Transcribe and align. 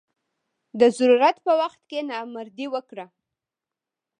د 0.79 0.81
ضرورت 0.97 1.37
په 1.45 1.51
وخت 1.61 1.81
کې 1.89 1.99
نامردي 2.11 2.67
وکړه. 2.73 3.05